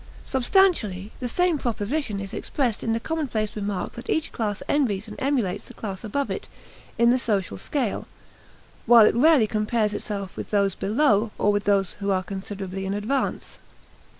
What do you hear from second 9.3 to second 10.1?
compares